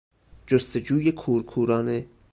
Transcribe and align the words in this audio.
جستجوی 0.47 1.11
کورکورانه 1.11 2.05